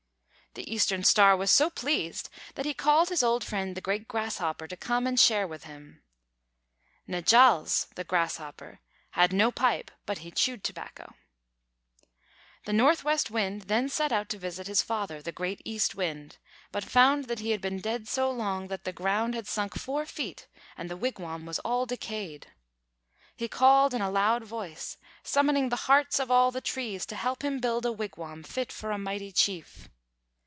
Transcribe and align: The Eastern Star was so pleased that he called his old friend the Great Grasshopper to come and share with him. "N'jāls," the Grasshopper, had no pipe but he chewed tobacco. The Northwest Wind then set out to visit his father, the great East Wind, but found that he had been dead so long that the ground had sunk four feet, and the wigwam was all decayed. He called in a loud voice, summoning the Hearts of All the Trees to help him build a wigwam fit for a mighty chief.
The 0.53 0.69
Eastern 0.69 1.05
Star 1.05 1.37
was 1.37 1.49
so 1.49 1.69
pleased 1.69 2.27
that 2.55 2.65
he 2.65 2.73
called 2.73 3.07
his 3.07 3.23
old 3.23 3.41
friend 3.41 3.73
the 3.73 3.79
Great 3.79 4.05
Grasshopper 4.09 4.67
to 4.67 4.75
come 4.75 5.07
and 5.07 5.17
share 5.17 5.47
with 5.47 5.63
him. 5.63 6.03
"N'jāls," 7.07 7.87
the 7.95 8.03
Grasshopper, 8.03 8.81
had 9.11 9.31
no 9.31 9.49
pipe 9.49 9.91
but 10.05 10.17
he 10.17 10.29
chewed 10.29 10.61
tobacco. 10.61 11.13
The 12.65 12.73
Northwest 12.73 13.31
Wind 13.31 13.61
then 13.71 13.87
set 13.87 14.11
out 14.11 14.27
to 14.27 14.37
visit 14.37 14.67
his 14.67 14.81
father, 14.81 15.21
the 15.21 15.31
great 15.31 15.61
East 15.63 15.95
Wind, 15.95 16.37
but 16.73 16.83
found 16.83 17.29
that 17.29 17.39
he 17.39 17.51
had 17.51 17.61
been 17.61 17.79
dead 17.79 18.09
so 18.09 18.29
long 18.29 18.67
that 18.67 18.83
the 18.83 18.91
ground 18.91 19.33
had 19.35 19.47
sunk 19.47 19.75
four 19.79 20.05
feet, 20.05 20.49
and 20.75 20.89
the 20.91 20.97
wigwam 20.97 21.45
was 21.45 21.59
all 21.59 21.85
decayed. 21.85 22.47
He 23.37 23.47
called 23.47 23.93
in 23.93 24.01
a 24.01 24.11
loud 24.11 24.43
voice, 24.43 24.97
summoning 25.23 25.69
the 25.69 25.77
Hearts 25.87 26.19
of 26.19 26.29
All 26.29 26.51
the 26.51 26.59
Trees 26.59 27.05
to 27.05 27.15
help 27.15 27.41
him 27.41 27.59
build 27.59 27.85
a 27.85 27.93
wigwam 27.93 28.43
fit 28.43 28.73
for 28.73 28.91
a 28.91 28.97
mighty 28.97 29.31
chief. 29.31 29.87